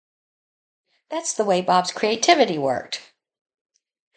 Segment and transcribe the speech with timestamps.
[1.09, 3.13] That's the way Bob's creativity worked.